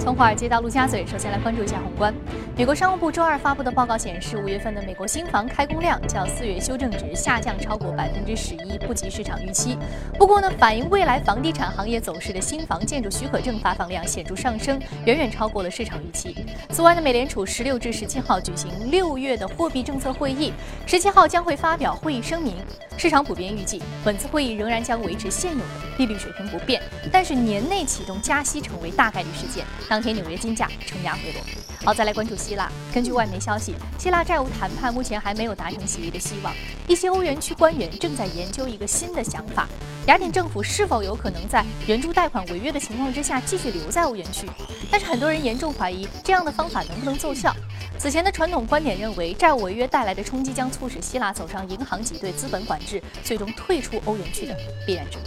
[0.00, 2.12] 从华尔街到陆家嘴，首先来关注一下宏观。
[2.56, 9.76] 美国商务部周二发布的报告显示，五月份的美国新房开工量较四月修正值下降超过百分之十一，不及市场预期。
[10.18, 16.34] 不过呢，反映未来房地产行业走势的新房建筑许可证发放量显著上升，远远超过了市场预期。
[16.70, 20.50] 此外呢，美联储十六至十七号举行六月的货币政策会议，
[20.86, 22.56] 十七号将会发表会议声明。
[22.96, 25.64] 市场普遍预计，本次会议仍然将维持现有的
[25.98, 26.82] 利率水平不变，
[27.12, 29.64] 但是年内启动加息成为大概率事件。
[29.90, 31.42] 当天纽约金价承压回落。
[31.84, 32.70] 好，再来关注希腊。
[32.94, 36.54] 根据外媒消息，希腊债务谈判目前还没有达成协议的希望。
[36.86, 39.68] 一些欧元区官员正在研究一个新的想法：
[40.06, 44.48] 雅典政府是否有可能在援助贷款违约的情况之下继续留在欧元区？
[44.92, 47.52] 但是很多人严重怀疑这样的方法能不能奏效。
[47.98, 55.24] 此前的传统观点认为，债务违约带来的冲击将促使希腊走上银行挤兑、资本管制，最终退出欧元区的必然之路。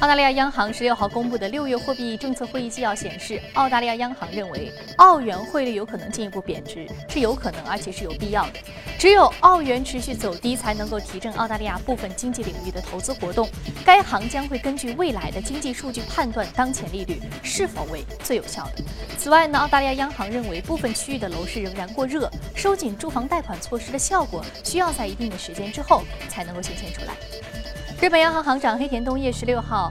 [0.00, 8.52] 澳大利亚央行十六号公布的六月货币政策会议纪要显示，澳大利亚央行认为澳元汇率有可能进一步贬值，是有可能而且是有必要的。
[8.98, 13.48] 只有澳元持续走低，才能够提振澳大利亚部分经济领域的投资活动。
[13.86, 18.84] 该行将会根据未来的经济数据判断当前利率是否为最有效的。
[19.16, 27.14] 此外呢，澳大利亚央行认为部分区域的楼市仍然过热，收紧住房贷款措施的效果需要在一定的时间之后才能够显现出来。
[27.98, 29.90] 日本央行行长黑田东彦十六号，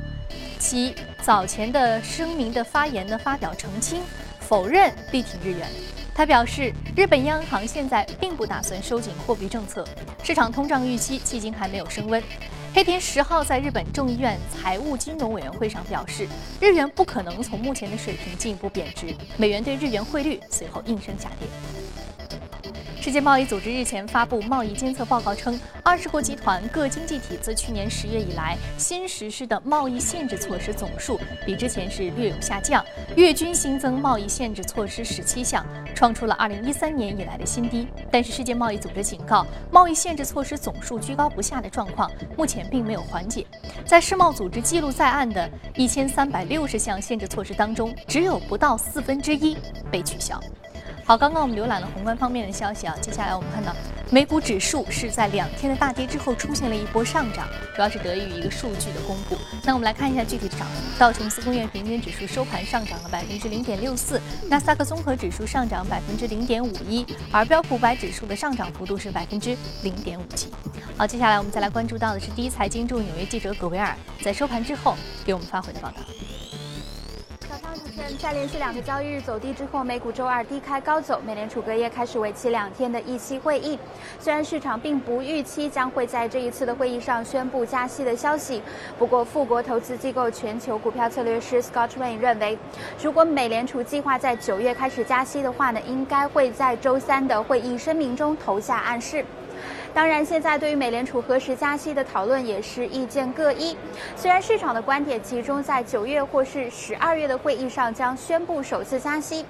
[0.59, 4.03] 其早前的声明的发言呢发表澄清，
[4.39, 5.67] 否认力挺日元。
[6.13, 9.83] 他表示，日本央行现在并不打算收紧货币政策，
[10.23, 12.21] 市场通胀预期迄今还没有升温。
[12.75, 16.27] 黑田十号在日本众议院财务金融委员会上表示，
[16.61, 21.47] 日元不可能从目前的水平进一步贬值，美元对日元汇率随后应声下跌。
[23.05, 32.83] 世界贸易组织日前发布贸易监测报告称，二十国集团各经济体自去年十月以来新实施的贸易限制措施总数比之前是略有下降，
[33.15, 37.87] 月均新增贸易限制措施十七项，创出了二零一三年以来的新低。
[38.09, 43.45] 但是世界贸易组织警告，贸易限制措施总数居高不下的状况目前并没有缓解。
[43.85, 49.55] 在世贸组织记录在案的一千三百六十项限制措施当中，只有不到四分之一
[49.91, 50.41] 被取消。
[51.07, 53.71] 好，刚刚我们浏览了宏观方面的消息啊，接下来我们看到
[54.09, 59.37] 美股指数是在两天的大跌之后出现了一波上涨，主要是得益于一个数据的公布。
[59.63, 70.51] 那我们来看一下具体的涨幅，道琼斯工业平均指数收盘上涨了百分之零点六四，纳斯达克综合指数上涨百分之零点五一，而标普五百指数的上涨幅度是百分之零点五七。
[70.97, 75.97] 好，接下来我们再来关注到的是第一财经驻纽约记者葛维尔在收盘之后给我们发回的报道。
[78.21, 81.21] 在连续两个交易日走低之后，美股周二低开高走。
[81.25, 83.79] 美联储隔夜开始为期两天的议息会议，
[84.19, 88.61] 虽然市场并不预期将会在这一次的会议上宣布加息的消息，
[88.99, 92.57] 不过富国投资机构全球股票策略师 Scott Rain 认为，
[93.01, 99.23] 如果美联储计划在九月开始加息的话呢，应该会在周三的会议声明中投下暗示。
[99.95, 103.77] 当然，现在对于美联储何时加息的讨论也是意见各异。
[104.13, 109.45] 虽然市场的观点集中在九月或是十二月的会议上将宣布首次加息。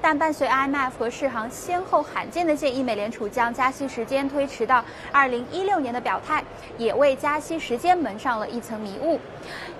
[0.00, 6.42] 但伴随 IMF 和世行先后罕见的建议美联储将加息时间推迟到二零一六年的表态，
[6.76, 9.18] 也为加息时间蒙上了一层迷雾。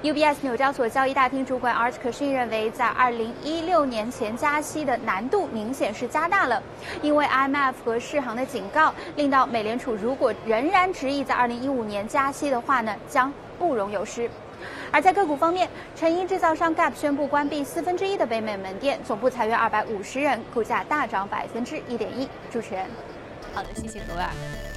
[0.03, 6.63] UBS 纽交所交易大厅主管 Art k e r s h i n 认为，在二零一六年前加息的难度明显是加大了，
[7.03, 14.31] 因为 IMF 和世行的警告，令到美联储如果仍然执意在二零一五年加息的话呢，将不容有失。
[14.91, 22.29] 而在个股方面，成衣制造商 Gap 宣布关闭四分之一的北美门店，总部裁员二百五十人，股价大涨百分之一点一。
[22.51, 22.87] 主持人，
[23.55, 24.68] 好的，谢谢各位。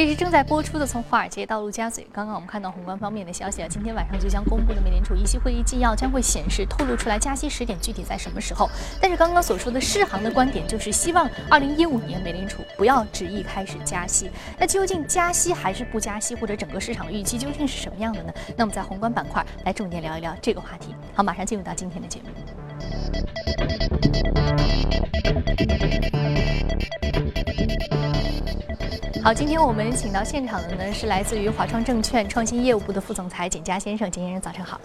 [0.00, 2.02] 这是正在播出的《从华尔街到陆家嘴》。
[2.10, 8.66] 刚刚我们看到宏观方面的消息啊，今天晚上就将公布的美联储议息会议纪要将会显示透露出来加息时点具体在什么时候。
[8.98, 14.30] 但是刚刚所说的世行的观点就是希望2015年美联储不要执意开始加息。
[14.58, 18.32] 那究竟加息还是不加息，或者整个市场预期究竟是什么样的呢？
[18.56, 20.94] 那我们在宏观板块来重点聊一聊这个话题。
[21.14, 22.30] 好，马上进入到今天的节目。
[29.22, 34.80] 好，今天我们请到现场的呢是来自于华创证券创新业务部的副总裁简佳先生，简先生早上好。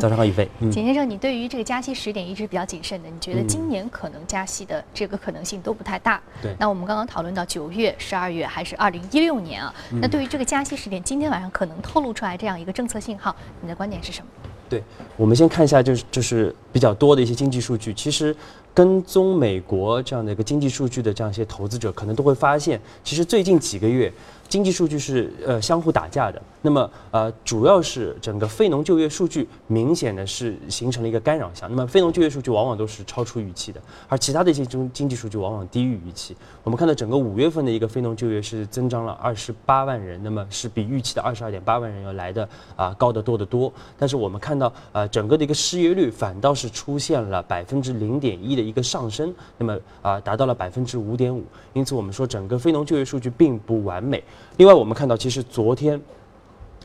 [0.00, 0.48] 早上好，宇飞。
[0.72, 6.18] 简先生，你对于这个加息时点一直比较谨慎的，你觉得今年可能加息的这个可能性都不太大。
[6.40, 6.56] 对。
[6.58, 9.74] 那我们刚刚讨论到九月、十二月还是二零一六年啊？
[10.00, 14.26] 那对于这个加息时点，今天晚上可能透露出来这样一个政策信号，你的观点是什么？
[14.66, 14.82] 对，
[15.16, 18.34] 我们先看一下，就是就是比较多的一些经济数据，其实
[18.74, 24.12] 跟踪美国这样的一个经济数据的这样一些投资者，可能都会发现，其实最近几个月。
[24.46, 36.36] 经济数据是呃相互打架的，那么呃主要是整个非农就业数据明显的是形成了一个干扰项，那么非农就业数据往往都是超出预期的，而其他的一些经经济数据往往低于预期。
[36.62, 43.72] 我们看到整个五月份的一个非农就业是增长了二十八万人，那么是比预期的二十二点八万人要来的啊高得多得多。
[43.98, 51.44] 但是我们看到呃整个的一个失业率反倒是是出现了百分之零点一的一个上升，那么啊达到了百分之五点五。
[51.74, 54.22] 因此我们说整个非农就业数据并不完美。
[54.56, 56.00] 另外，我们看到，其实昨天，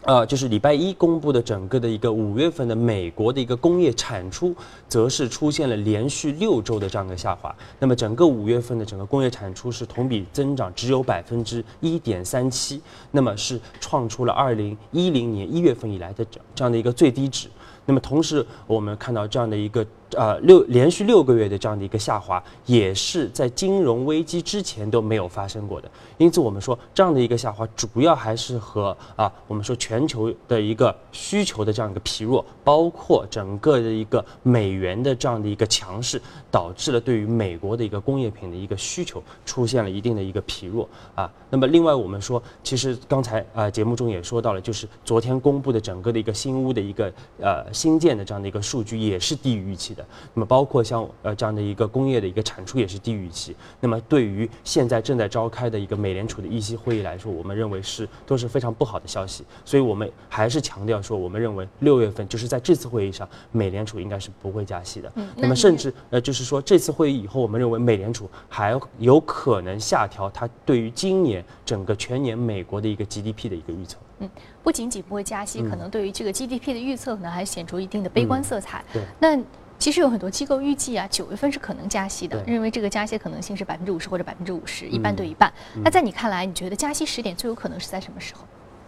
[0.04, 4.54] 呃，就是礼拜一公布的整个的一个五月份的美国的一个工业产出，
[4.90, 7.56] 则是出现了连续六周的这样的下滑。
[7.80, 12.81] 那么，整个五月份的整个工业产出是同比增长只有百分之一点三七，
[13.12, 17.48] 那么是创出了二零一零年一月份以来的这样的一个最低值。
[17.90, 19.84] 那么，同时我们看到这样的一个。
[20.18, 25.90] 呃，六连续六个月的这样的一个下滑，也是在金融危机之前都没有发生过的。
[26.18, 41.32] 因此，我们说这样的一个下滑，主要还是和啊，我们说全球的一个需求的这样一个疲弱，包括整个的一个美元的这样的一个强势，导致了对于美国的一个工业品的一个需求出现了一定的一个疲弱啊。
[41.52, 50.07] 那么，另外我们说，其实刚才啊节目中也说到了，就是昨天公布的整个的一个新屋的一个呃新建的这样的一个数据，也是低于预期的。
[50.34, 53.56] 那么包括像呃这样的一个工业的一个产出也是低于预期。
[53.81, 59.44] 那么对于现在正在召开的一个美联储的议息会议来说，我们认为是都是非常不好的消息。
[59.66, 65.12] 所以我们还是强调说，我们认为六月份就是在这次会议上，美联储应该是不会加息的。
[65.36, 73.98] 那么甚至呃就是说这次会议以后，我们认为美联储还有可能下调它对于今年整个全年美国的一个 GDP 的一个预测。
[74.19, 74.30] 嗯，
[74.63, 78.84] 不仅仅不会加息，可能对于这个 GDP 的预测可能还显出一定的悲观色彩。
[78.94, 79.38] 对，那。
[79.80, 85.52] 其实有很多机构预计啊，九月份是可能加息的，认为这个加息可能性是百分之五十或者百分之五十，一半对一半。
[85.84, 88.42] 那在你看来，你觉得加息时点最有可能是在什么时候？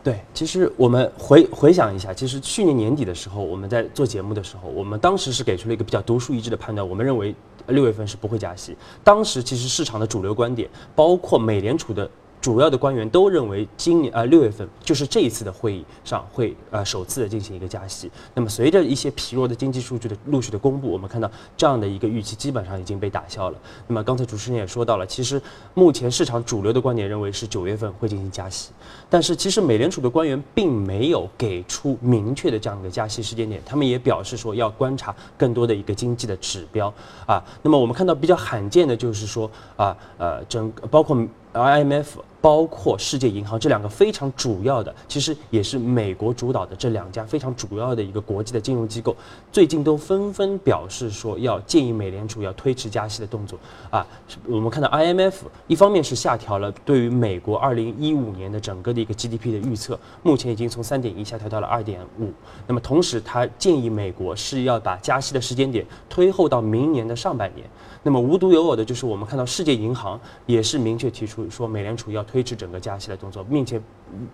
[0.03, 7.33] 对，其实我们回回想一下，其实去年年底的时候，我们在做节目的时候，我们当时是给出了一个比较独树一帜的判断，我们认为
[7.67, 8.75] 六月份是不会加息。
[9.03, 12.09] 当时其实市场的主流观点，包括美联储的。
[12.41, 18.09] 主要的官员都认为，今年呃六月份就是这一次的会议上会呃首次的进行一个加息。
[18.33, 23.57] 那么随着一些疲弱的经济数据的陆续的公布，我们看到这样的一个预期基本上已经被打消了。
[23.87, 25.39] 那么刚才主持人也说到了，其实
[25.75, 28.71] 目前市场主流的观点认为是九月份会进行加息，
[29.07, 36.91] 但是其实美联储的官员并没有给出明确的这样一个加息时间点，他们也表示说要观察更多的一个经济的指标
[37.27, 37.43] 啊。
[37.61, 41.15] 那么我们看到比较罕见的就是说啊呃整包括。
[41.53, 42.05] IMF
[42.39, 49.15] 包括世界银行这两个非常主要的，其实也是美国主导的这两家非常主要的一个国际的金融机构，
[49.51, 53.59] 最近都纷纷表示说要建议美联储要推迟加息的动作。
[53.91, 54.05] 啊，
[54.47, 55.35] 我们看到 IMF
[55.67, 62.31] 一方面是下调了对于美国二零一五年的整个的一个 GDP 的预测，目前已经从三点一下调到了二点五。
[62.65, 67.69] 那么同时，他建议美国是要把加息的时间点推后到明年的上半年。
[68.03, 73.79] 那么无独有偶的就是，我们看到世界银行也是明确提出说，美联储要推迟整个加息的动作，并且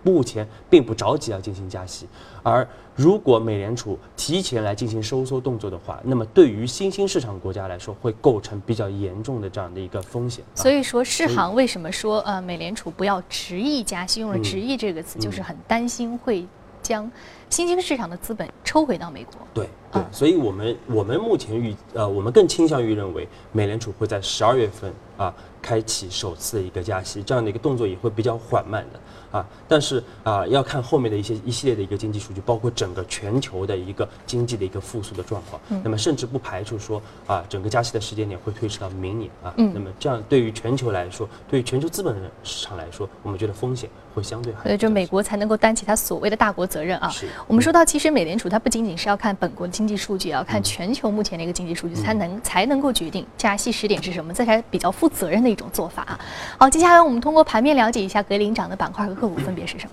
[0.04, 2.08] 目前并不着急要进行加息。
[2.44, 2.66] 而
[2.96, 10.46] 如果美联储提前来进行收缩动作的话，那么对于新兴市场国家来说，会构成比较严重的这样的一个风险。
[10.56, 14.22] 所以说，世行为什么说呃，美联储不要执意加息？
[14.22, 16.46] 用了“执意”这个词，就是很担心会。
[16.88, 17.12] 将
[17.50, 19.34] 新兴市场的资本抽回到美国。
[19.54, 25.34] 对对，所以我们我们目前预呃，我们更倾向于认为美联储会在十二月份啊
[25.68, 29.00] 开启首次的一个加息，这样的一个动作也会比较缓慢的。
[29.30, 35.62] 啊，但是啊，要看后面的一些一系列的一个经济数据，包括整个全球的一个经济的一个复苏的状况。
[35.68, 35.82] 嗯。
[35.84, 39.54] 那么，甚至不排除说啊，整个加息的时间点会推迟到明年啊。
[39.58, 39.70] 嗯。
[39.74, 44.54] 那么，这样对于全球来说，对于全球资本市场来说，我们觉得风险会相对。
[44.64, 47.12] 所以，就美国才能够担起它所谓的大国责任啊。
[47.48, 56.20] 我们说到，其实美联储它不仅仅是要看本国的经济数据，也要看全球目前的一个经济数据，才能才能够决定加息时点是什么，这才比较负责任的一种做法啊。
[56.58, 59.92] 好，接下来我们通过盘面了解一下格林涨的板块和个股分别是什么。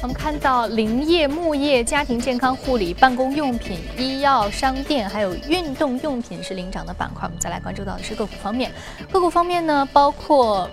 [0.00, 7.22] 我们看到林业、牧业、家庭健康护理、办公用品、医药、商店，还有运动用品是领涨的板块。
[7.22, 8.72] 我们再来关注到的是个股方面，
[9.12, 10.68] 个股方面呢，包括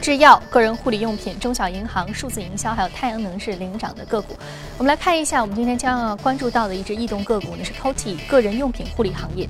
[0.00, 4.34] 制药、个人护理用品、中小银行、数字营销，还有太阳能是领涨的个股。
[4.78, 9.46] 我们来看一下，我们今天将要关注到的一只异动个股呢，是 Coty 个人用品护理行业。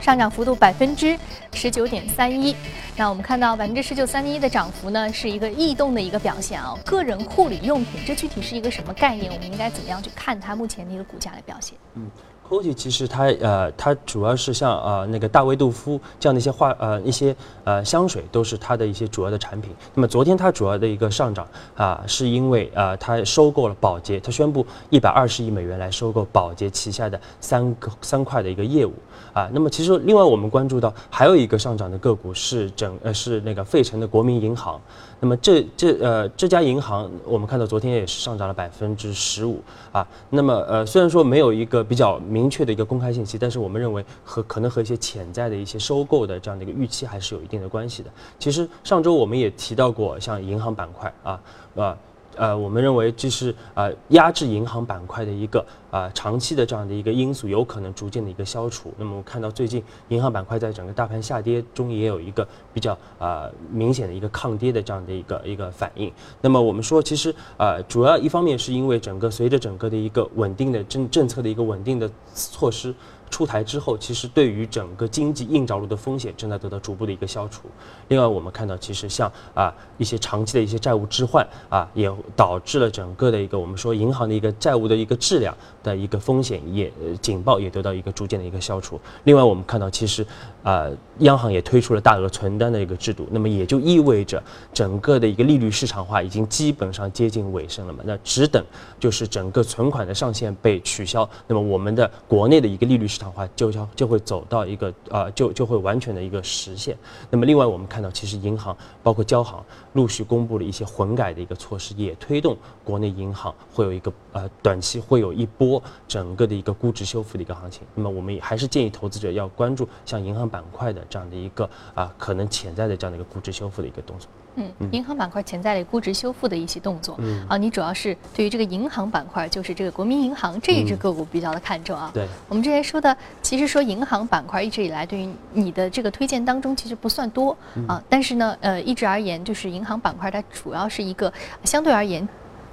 [0.00, 1.18] 上涨幅度百分之
[1.52, 2.56] 十九点三一。
[2.96, 6.74] 那我们看到百分之十九三一的涨幅呢，是一个异动的一个表现啊。
[6.86, 9.30] 个人护理用品，这具体是一个什么概念？
[9.30, 11.76] 我们应该怎么样去看它目前的一个股价的表现？
[11.94, 12.10] 嗯。
[12.50, 19.70] Coty 其实它呃，它主要是像呃那个大卫杜夫这样的一些化呃一些呃香水都是它的一些主要的产品。
[19.94, 28.92] 那么昨天它主要的一个上涨啊，是因为啊它收购了宝洁，它宣布一百二十亿美元来收购宝洁旗下的三个三块的一个业务
[29.32, 29.48] 啊。
[29.52, 34.80] 那么其实另外我们关注到还有一个上涨的个股是整呃是那个费城的国民银行。
[35.22, 40.06] 那么这这呃这家银行我们看到昨天也是上涨了百分之十五啊。
[40.30, 48.10] 那么呃虽然说没有一个比较明确的一个公开信息，但是我们认为和可能和一些潜在的一些收购的这样的一个预期还是有一定的关系的。
[48.38, 51.40] 其实上周我们也提到过，像银行板块啊，啊。
[51.76, 51.96] 呃，
[52.36, 58.92] 呃我们认为这是呃压制银行板块的一个啊长期的这样的一个因素，有可能逐渐的一个消除。
[58.96, 66.12] 那么我看到最近银行板块在整个大盘下跌中也有一个比较啊明显的一个抗跌的这样的一个一个反应。
[66.40, 72.94] 那么我们说，其实呃主要一方面是因为整个随着整个的一个稳定的政政策的一个稳定的措施。
[73.30, 77.62] 出台之后，其实对于整个经济硬着陆的风险正在得到逐步的一个消除。
[78.08, 89.00] 另外，我们看到，其实像啊一些长期的一些债务置换啊，也导致了整个的一个我们说银行的一个债务的一个质量的一个风险也警报也得到一个逐渐的一个消除。
[89.24, 90.26] 另外，我们看到，其实
[90.64, 90.88] 啊
[91.20, 94.42] 央行也推出了大额存单的一个制度，那么也就意味着
[94.74, 98.02] 整个的一个利率市场化已经基本上接近尾声了嘛？
[98.04, 98.64] 那只等
[98.98, 106.96] 就是整个存款的上限被取消，那么我们的国内的一个利率市场化就将就会走到一个啊，就就会完全的一个实现。
[107.30, 109.62] 那么另外我们看到，其实银行包括交行
[109.92, 117.82] 陆续公布了一些混改的一个措施，也推动国内银行会有一个呃短期会有一波整个的一个估值修复的一个行情。
[117.94, 124.28] 那么我们也还是建议投资者要关注像银行板块的这样的一个啊可能潜在的这样的一个估值修复的一个动作。
[124.56, 132.10] 嗯，银行板块潜在的估值修复的一些动作，嗯，啊，你主要是对于这个银行板块，就是这个国民银行这一只个股比较的看重啊。
[132.12, 141.32] 对，我们之前说的，其实说银行板块一直以来对于你的这个推荐当中其实不算多啊，但是呢，呃，一直而言，就是银行板块它主要是一个
[141.64, 142.28] 相对而言。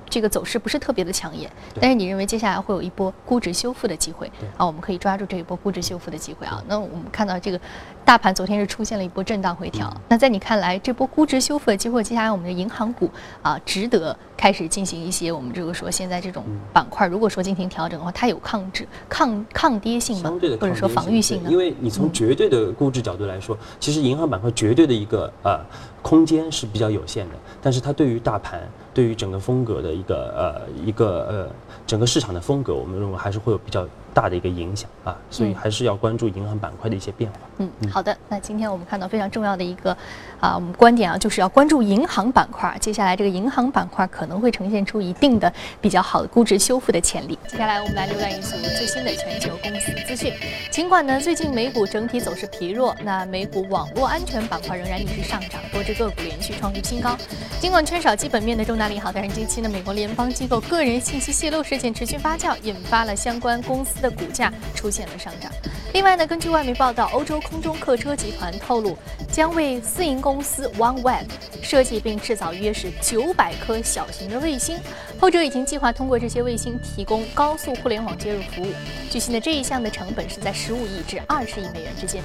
[0.10, 1.50] 这个走势不是特别的抢眼，
[1.80, 4.66] 但是你认为接下来会有一波估值修复的机会啊？
[4.66, 6.64] 我们可以抓住这一波估值修复的机会啊。
[6.68, 7.60] 那我们看到这个
[8.06, 13.10] 大盘昨天是出现了一波震荡回调，那在你看来，这波估值修复的机会，接下来我们的银行股
[13.42, 20.32] 啊，值得开始进行一些我们这个说现在这种板块，如果说进行调整的话，它有抗制、抗抗跌性吗？
[20.62, 21.50] 或者说防御性呢？
[21.52, 25.60] 因为你从绝对的估值角度来说，其实银行板块绝对的一个呃
[26.02, 28.62] 空间是比较有限的，但是它对于大盘。
[28.94, 31.48] 对于整个风格的一个呃一个呃
[31.86, 33.88] 整个市场的风格，我们认为还是会有比较。
[34.18, 37.38] 大的一个影响啊，所以还是要关注银行板块的一些变化。
[37.60, 38.18] 嗯，嗯好的。
[38.28, 39.96] 那今天我们看到非常重要的一个
[40.40, 42.76] 啊，我们观点啊，就是要关注银行板块。
[42.82, 47.38] 接下来这个银行板块可能会呈现出一定的比较好的估值修复的潜力。
[47.48, 50.34] 接下来我们来浏览一组最新的全球公司资讯。
[50.72, 57.16] 尽管呢最近美股整体走势疲弱，那美股网络安全板块仍然一直上涨，多只个股连续创出新高。
[57.60, 64.07] 尽管缺少基本面的重大利好，但是近期呢美国联邦机构个人信息泄露事件持续发酵，引发了相关公司的。
[64.10, 65.52] 股价出现了上涨。
[65.94, 68.98] 另外呢，根据外媒报道，欧洲空中客车集团透露，
[69.32, 71.26] 将为私营公司 OneWeb
[71.62, 74.78] 设计并制造约是九百颗小型的卫星，
[75.20, 78.68] 后者已经计划通过这些卫星提供高速互联网接入服务。
[79.10, 82.22] 据悉呢，这一项的成本是在十五亿至二十亿美元之间。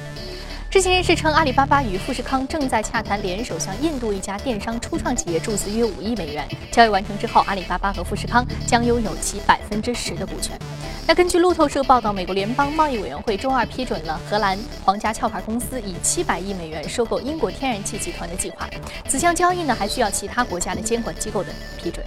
[0.73, 6.49] 知情人士称，阿里巴巴与富士康正在洽谈联手向印度一家电商初创企业注资约五亿美元。
[6.71, 10.59] 交易完成之后，阿里巴巴和富士康将拥有其百分之十的股权。
[11.07, 18.67] 那根据路透社报道，美国联邦贸易委员会周二批准了荷兰皇家壳牌公司以七百亿美元收购英国天然气集团的计划。
[19.07, 22.03] 此项交易呢，还需要其他国家的监管机构的批准。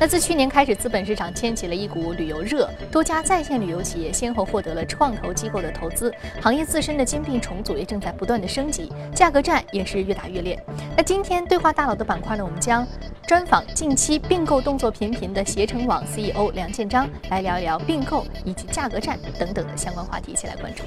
[0.00, 10.56] 那自去年开始，资本市场掀起了一股旅游热，多家在线旅游企业先后获得了创投机构的投资，行业自身的兼并重组也正在不断的升级，价格战也是越打越烈。
[10.96, 12.86] 那今天对话大佬的板块呢，我们将
[13.26, 20.84] 专访近期并购动作频频的携程网 CEO 梁建章，来聊一聊并购以及价格战等等的相关话题，一起来关注。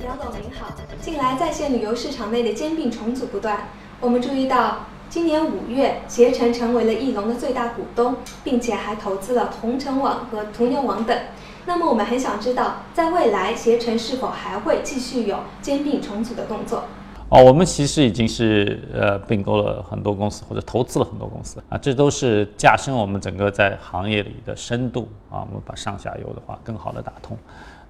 [0.00, 3.68] 梁总您好，近来在线旅游市场内的兼并重组不断，
[4.00, 4.86] 我们注意到。
[5.10, 11.18] 今年五月，携程成为了翼龙的最大股东，并且还投资了同城网和途牛网等。
[11.64, 16.84] 那么，我们很想知道，在未来，携程是否还会继续有兼并重组的动作？
[17.30, 25.40] 哦，我们其实已经是呃并购了很多公司，或者投资了很多公司啊，这都是加深我们整个在行业里的深度啊。
[25.48, 27.34] 我们把上下游的话更好的打通。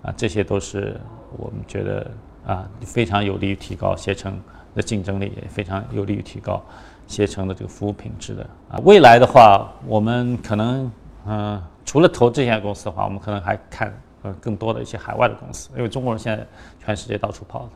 [0.03, 0.97] 啊，这些都是
[1.37, 2.09] 我们觉得
[2.47, 4.41] 啊非常有利于提高携程
[4.77, 6.63] 的竞争力，也非常有利于提高
[7.09, 8.79] 携程的这个服务品质的啊。
[8.85, 10.89] 未来的话，我们可能
[11.27, 16.47] 嗯，除了投这些公司的话，我们可能还看呃更多的一些海外的公司，因为中国人现在
[16.79, 17.69] 全世界到处跑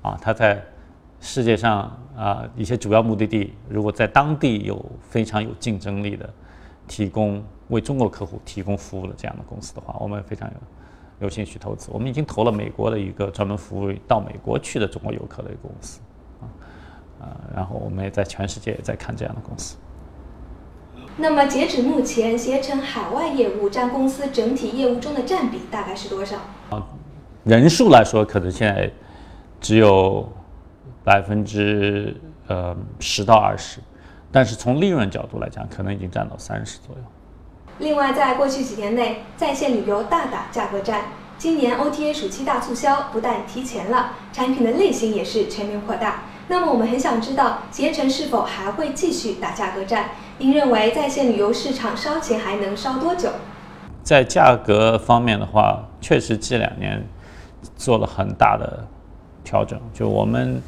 [0.00, 0.64] 啊，他在
[1.20, 6.30] 世界上啊一些主要目的地，如果在当地有非常有竞争力的
[6.88, 10.54] 提供为中国客户提供服务的这样的公司的话，我们非常有。
[11.18, 15.98] 有兴趣投资，我们已经投了美国的一个专门服务到美国去的中国游客的一个公司，
[17.20, 19.76] 啊，啊，然后我们也在全世界也在看这样的公司。
[21.18, 26.36] 那么截止目前，携程海外业务占公司整体业务中的占比大概是多少？
[26.70, 26.86] 啊，
[27.44, 28.90] 人数来说，可能现在
[29.60, 30.28] 只有
[31.02, 32.14] 百分之
[32.48, 33.80] 呃十到二十，
[34.30, 37.02] 但是从利润角度来讲，可能已经占到三十左右。
[37.78, 41.02] 另外，在过去几年内，在线旅游大打价格战。
[41.38, 46.22] 今年 OTA 暑期大促销不但提前了，产品的类型也是全面扩大。
[46.48, 50.10] 那么，我们很想知道，携程是否还会继续打价格战？
[50.38, 53.30] 您认为在线旅游市场烧钱还能烧多久？
[54.04, 57.04] 在价格方面的话，确实这两年
[57.76, 58.86] 做了很大的
[59.42, 59.80] 调整。
[59.92, 60.62] 就我们，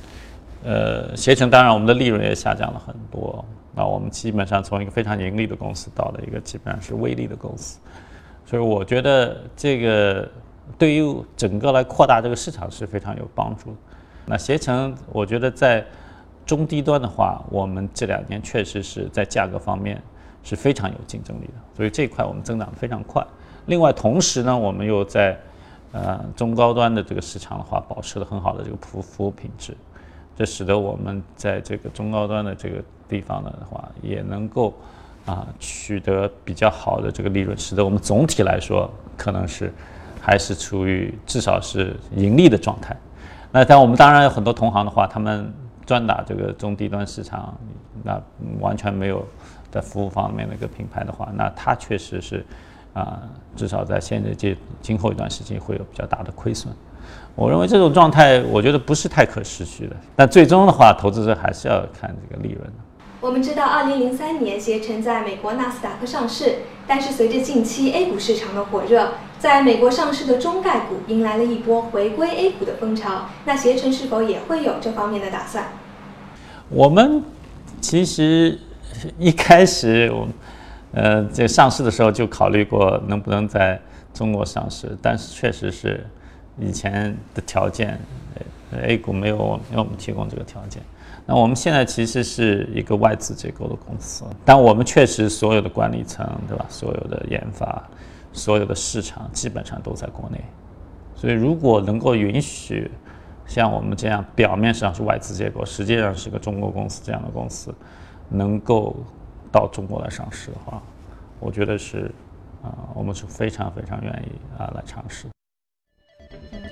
[0.64, 3.44] 呃，携程当然我们的利润也下降了很多。
[3.72, 7.78] 那我们基本上从一个非常盈利的公司到了一个基本上是微利的公司，
[8.44, 10.28] 所以我觉得这个
[10.76, 13.76] 对于整个来扩大这个市场是非常有帮助。
[14.28, 15.84] 那携程，我觉得在
[16.44, 20.00] 中低端的话，我们这两年确实是在价格方面
[20.42, 23.26] 是非常有竞争力的，所以这一块我们增长非常快。
[23.66, 25.38] 另外，同时呢，我们又在
[25.92, 29.76] 呃中高端的这个市场的话，保持了很好的这个服服务品质。
[30.36, 34.72] 这使得我们在这个中高端的这个地方的话，也能够
[35.26, 39.72] 啊取得比较好的这个利润，使得我们总体来说可能是
[40.20, 42.96] 还是处于至少是盈利的状态。
[43.50, 45.52] 那但我们当然有很多同行的话，他们
[45.86, 47.56] 专打这个中低端市场，
[48.02, 48.20] 那
[48.60, 49.26] 完全没有
[49.70, 52.44] 在服务方面的一个品牌的话，那它确实是
[52.92, 53.22] 啊
[53.56, 56.72] 至少在现在这今后一段时间会有比较大的亏损。
[57.34, 59.96] 我认为这种状态，我觉得不是太可持续的。
[60.14, 62.72] 但最终的话，投资者还是要看这个利润的。
[63.20, 73.28] 我们知道，二零零三年携程在美国纳斯达克上市，但是随着近期 A 股市场的火热，在美国上市的中概股迎来了一波回归 A 股的风潮。
[73.44, 75.64] 那携程是否也会有这方面的打算？
[76.68, 77.24] 我们
[77.80, 78.56] 其实
[79.18, 80.28] 一开始，我
[80.92, 83.80] 呃这上市的时候就考虑过能不能在
[84.14, 86.06] 中国上市，但是确实是。
[86.60, 87.96] 以前的条件
[88.82, 90.82] ，A 股没有给我们提供这个条件。
[91.30, 96.64] 那我们现在其实是一个外资结构的公司，但我们确实所有的管理层，对吧？
[96.70, 97.86] 所有的研发，
[98.32, 100.42] 所有的市场基本上都在国内。
[101.14, 102.90] 所以，如果能够允许
[103.46, 107.74] 像我们这样表面上是外资结构，实际上是个中国公司这样的公司，
[108.30, 108.96] 能够
[109.52, 110.82] 到中国来上市的话，
[111.40, 112.10] 我觉得是
[112.62, 115.26] 啊，我们是非常非常愿意啊来尝试。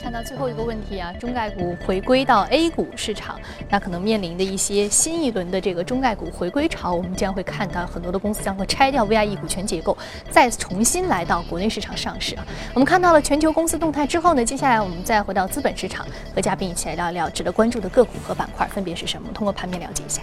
[0.07, 9.99] 看到最后一个问题啊，中概股回归到 A 股市场，那可能面临的一些新一轮的这个中概股回归潮，我们将会看到很多的公司将会拆掉 VIE 股权结构，
[10.31, 12.47] 再重新来到国内市场上市啊。
[12.73, 20.23] 我们看到了全球公司动态之后呢，接下来我们再回到资本市场，和嘉宾一起来聊一聊值得关注的个股和板块分别是什么，通过盘面了解一下。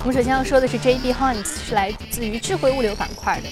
[0.00, 3.48] 我们首先要说的是 JB Hunt，是来自于智慧物流板块的。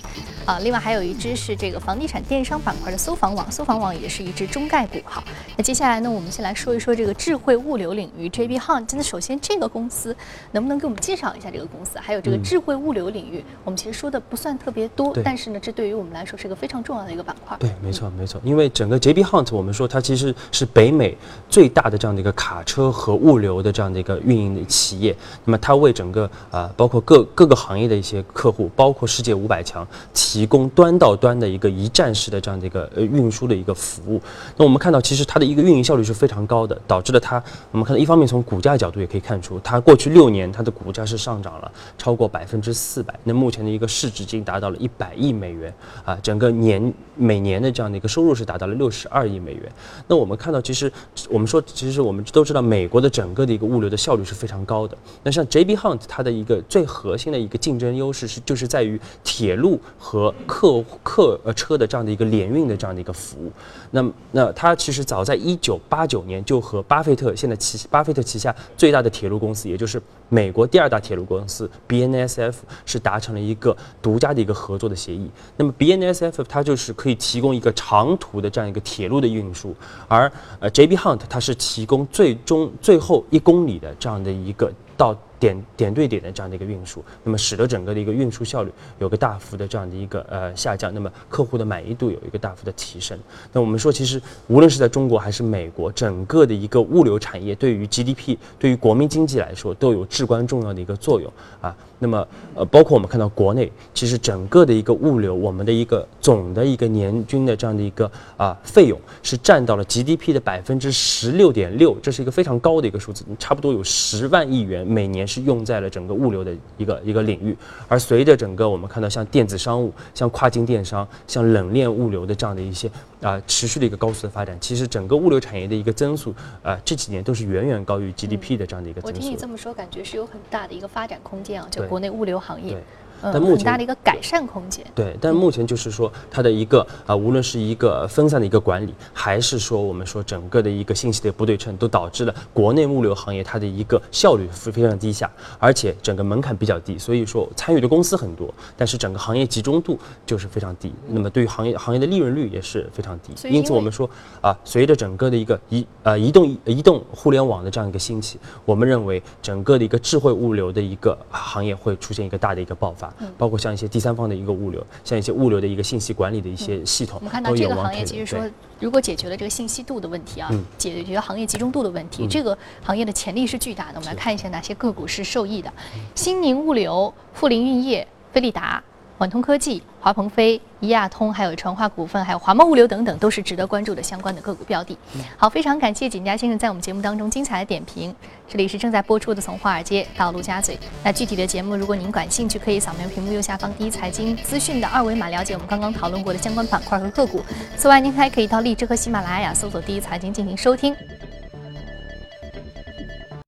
[0.48, 4.98] 啊，另外还有一只是这个房地产电商板块的搜房网，搜房网也是一只中概股。
[5.04, 5.22] 哈，
[5.58, 8.87] 那接下来呢，我们先来说一说这个智慧物流领域，JB Hunt。
[8.96, 10.16] 那首先这个公司
[10.52, 11.98] 能不能给我们介绍一下这个公司？
[11.98, 17.54] 还有这个智慧物流领域，我们其实说的不算特别多，但是呢，这对于我们来说是个非常重要的一个板块。
[17.61, 21.14] 对，没错没错，因为整个 JB Hunt，我们说它其实是北美
[21.50, 25.14] 最大的这样的一个卡车和物流的这样的一个运营的企业。
[25.44, 30.38] 那么它为整个啊，包括各各个行业的一些客户，包括世界五百强提。
[30.38, 34.22] 提供端到端的一个一站式的这样的一个呃运输的一个服务，
[34.57, 45.74] 那我们看到其实它的一个运营效率是非常高的，导致了它我们看到一方面从股价角度也可以看出，它过去六年它的股价是上涨了超过百分之四百，那目前的一个市值已经达到了一百亿美元
[46.05, 49.62] 啊，整个年每年的这样的一个收入是达到了六十二亿美元。
[50.07, 50.92] 那我们看到其实
[51.29, 63.52] 我们说其实我们都知道美国的整个的一个物流的效率是非常高的，那像 JB Hunt 它的一个最核心的一个竞争优势是就是在于铁路和客客呃车的这样的一个联运的这样的一个服务。
[63.90, 75.30] 那么那它其实早在一九八九年就和巴菲特现在旗巴菲特旗下最大的铁路公司，也就是美国第二大铁路公司 BNSF 是达成了一个独家的一个合作的协议。
[75.56, 79.74] 那么 BNSF 它就是可以提供一个长途的这样一个铁路的运输，
[80.06, 85.16] 而呃 JB Hunt 它是提供最终最后一公里的这样的一个到。
[85.38, 93.18] 点点对点的这样的一个运输，那么使得整个的一个运输效率有个大幅的这样的一个呃下降，那么客户的满意度有一个大幅的提升。
[93.53, 101.77] 那我们说，其实无论是在中国还是美国，整个的一个物流产业对于 GDP、对于国民经济来说都有至关重要的一个作用啊。
[101.98, 115.18] 那么呃，包括我们看到国内，其实整个的一个物流，我们的一个总的一个年均的这样的一个啊费用是占到了 GDP 的百分之十六点六，这是一个非常高的一个数字，差不多有十万亿元每年。
[115.28, 117.54] 是用在了整个物流的一个一个领域，
[117.87, 129.18] 而随着整个我们看到像电子商务、像跨境电商、像冷链物流的这样的一些啊持续的一个高速的发展，其实整个物流产业的一个增速啊这几年都是远远高于 GDP 的这样的一个增速。
[129.18, 132.77] 我听你这么说，感觉是有很大的一个发展空间啊，就国内物流行业。
[133.22, 134.85] 但目前很大的一个改善空间。
[134.94, 150.92] 对，但目前就是说它的一个啊，无论是一个分散的一个管理，还是说我们说整个的一个信息的不对称，都导致了国内物流行业它的一个效率非非常低下，而且整个门槛比较低，所以说参与的公司很多，但是整个行业集中度就是非常低。
[151.09, 153.33] 那么对于行业行业的利润率也是非常低。
[153.48, 154.09] 因此我们说
[154.40, 163.08] 啊，随着整个的一个移呃移动移动互联网的这样一个兴起，我们认为整个的一个智慧物流的一个行业会出现一个大的一个爆发。
[163.37, 168.38] 包括像一些第三方的一个物流，像一些物流的一个信息管理的一些系统，我们看到这个行业其实说，
[168.81, 173.94] 如果解决了这个信息度的问题啊，解决行业集中度的问题，这个行业的潜力是巨大的。
[173.97, 175.73] 我们来看一下哪些个股是受益的：
[176.14, 178.83] 新宁物流、富林运业、飞利达。
[179.18, 184.96] 缓通科技、华鹏飞、一亚通，还有传化股份，还有华贸物流等等，都是值得关注的相关的个股标的。
[185.37, 188.14] 好，非常感谢景佳先生在我们节目当中精彩的点评。
[188.46, 190.76] 这里是正在播出的《从华尔街到陆家嘴》。
[191.02, 197.42] 那具体的节目，如果您感兴趣，可以扫描屏幕右下方第一财经资讯的二维码，了解我们刚刚讨论过的相关板块和个股。
[197.76, 200.94] 此外，您还可以到荔枝和喜马拉雅搜索“第一财经”进行收听。